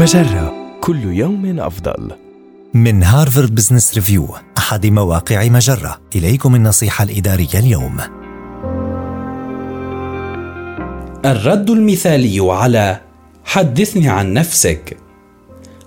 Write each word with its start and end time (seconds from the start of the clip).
مجرة 0.00 0.54
كل 0.80 1.04
يوم 1.04 1.60
أفضل. 1.60 2.10
من 2.74 3.02
هارفارد 3.02 3.54
بزنس 3.54 3.94
ريفيو 3.94 4.28
أحد 4.58 4.86
مواقع 4.86 5.48
مجرة. 5.48 6.00
إليكم 6.16 6.54
النصيحة 6.54 7.04
الإدارية 7.04 7.54
اليوم. 7.54 7.96
الرد 11.24 11.70
المثالي 11.70 12.52
على 12.52 13.00
حدثني 13.44 14.08
عن 14.08 14.32
نفسك 14.32 14.96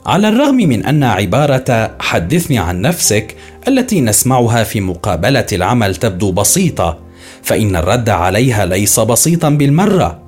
على 0.06 0.30
الرغم 0.30 0.56
من 0.56 0.86
أن 0.86 1.04
عبارة 1.04 1.96
حدثني 2.00 2.58
عن 2.60 2.82
نفسك 2.82 3.36
التي 3.68 4.02
نسمعها 4.02 4.64
في 4.64 4.82
مقابلة 4.82 5.48
العمل 5.54 5.96
تبدو 5.96 6.32
بسيطة 6.32 7.00
فإن 7.44 7.76
الرد 7.76 8.10
عليها 8.10 8.66
ليس 8.66 9.00
بسيطا 9.00 9.50
بالمرة. 9.50 10.20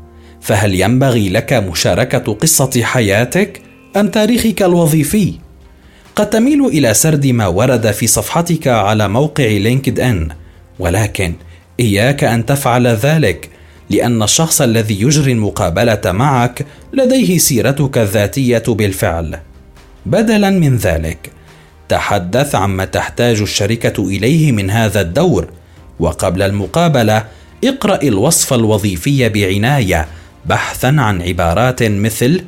فهل 0.42 0.76
ينبغي 0.76 1.30
لك 1.30 1.54
مشاركة 1.54 2.34
قصة 2.34 2.84
حياتك؟ 2.84 3.65
ام 3.96 4.08
تاريخك 4.08 4.64
الوظيفي. 4.64 5.34
قد 6.16 6.30
تميل 6.30 6.66
إلى 6.66 6.94
سرد 6.94 7.28
ما 7.28 7.48
ورد 7.48 7.92
في 7.92 8.08
صفحتك 8.08 8.68
على 8.68 9.08
موقع 9.08 9.46
لينكد 9.46 10.00
ان 10.00 10.30
ولكن 10.80 11.34
إياك 11.80 12.24
أن 12.24 12.46
تفعل 12.46 12.88
ذلك 12.88 13.50
لأن 13.90 14.24
الشخص 14.24 14.62
الذي 14.62 15.02
يجري 15.02 15.32
المقابلة 15.32 16.02
معك 16.06 16.66
لديه 16.94 17.38
سيرتك 17.38 17.98
الذاتية 17.98 18.64
بالفعل. 18.68 19.40
بدلا 20.06 20.50
من 20.50 20.78
ذلك 20.78 21.32
تحدث 21.90 22.56
عما 22.56 22.86
تحتاج 22.86 23.42
الشركة 23.42 24.08
إليه 24.08 24.52
من 24.52 24.70
هذا 24.70 25.02
الدور. 25.02 25.48
وقبل 26.00 26.42
المقابلة 26.42 27.26
اقرأ 27.64 28.04
الوصف 28.04 28.54
الوظيفي 28.54 29.30
بعناية 29.30 30.08
بحثا 30.46 30.88
عن 30.88 31.22
عبارات 31.22 31.84
مثل 31.84 32.42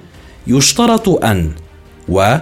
يشترط 0.48 1.10
أن 1.26 1.52
و 2.10 2.38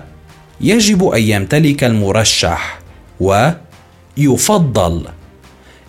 يجب 0.61 1.07
أن 1.07 1.21
يمتلك 1.21 1.83
المرشح 1.83 2.79
و 3.19 3.49
يفضل. 4.17 5.05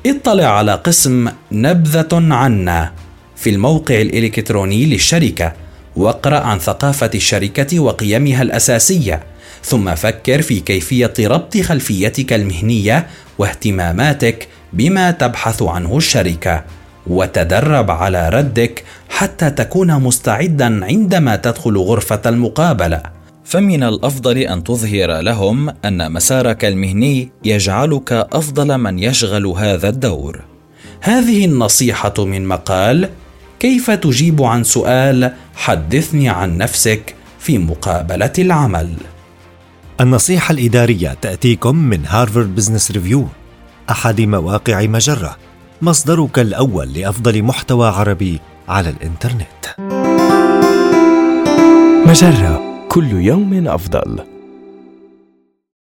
اطلع 0.06 0.58
على 0.58 0.74
قسم 0.74 1.28
نبذة 1.52 2.08
عنا 2.12 2.92
في 3.36 3.50
الموقع 3.50 4.00
الإلكتروني 4.00 4.86
للشركة 4.86 5.52
واقرأ 5.96 6.38
عن 6.38 6.58
ثقافة 6.58 7.10
الشركة 7.14 7.80
وقيمها 7.80 8.42
الأساسية 8.42 9.22
ثم 9.64 9.94
فكر 9.94 10.42
في 10.42 10.60
كيفية 10.60 11.12
ربط 11.20 11.58
خلفيتك 11.58 12.32
المهنية 12.32 13.06
واهتماماتك 13.38 14.48
بما 14.72 15.10
تبحث 15.10 15.62
عنه 15.62 15.96
الشركة 15.96 16.64
وتدرب 17.06 17.90
على 17.90 18.28
ردك 18.28 18.84
حتى 19.16 19.50
تكون 19.50 19.94
مستعدا 19.94 20.84
عندما 20.84 21.36
تدخل 21.36 21.76
غرفة 21.76 22.20
المقابلة. 22.26 23.02
فمن 23.44 23.82
الأفضل 23.82 24.38
أن 24.38 24.64
تظهر 24.64 25.20
لهم 25.20 25.70
أن 25.84 26.12
مسارك 26.12 26.64
المهني 26.64 27.30
يجعلك 27.44 28.12
أفضل 28.12 28.78
من 28.78 28.98
يشغل 28.98 29.46
هذا 29.46 29.88
الدور. 29.88 30.40
هذه 31.00 31.44
النصيحة 31.44 32.14
من 32.18 32.48
مقال 32.48 33.08
كيف 33.60 33.90
تجيب 33.90 34.42
عن 34.42 34.64
سؤال 34.64 35.32
حدثني 35.54 36.28
عن 36.28 36.58
نفسك 36.58 37.14
في 37.38 37.58
مقابلة 37.58 38.32
العمل؟ 38.38 38.94
النصيحة 40.00 40.52
الإدارية 40.52 41.16
تأتيكم 41.22 41.76
من 41.76 42.06
هارفارد 42.06 42.54
بزنس 42.54 42.90
ريفيو 42.90 43.26
أحد 43.90 44.20
مواقع 44.20 44.86
مجرة 44.86 45.36
مصدرك 45.82 46.38
الأول 46.38 46.92
لأفضل 46.92 47.42
محتوى 47.42 47.88
عربي 47.88 48.40
على 48.68 48.88
الإنترنت 48.88 49.80
مجرة 52.08 52.62
كل 52.88 53.10
يوم 53.12 53.68
أفضل. 53.68 54.35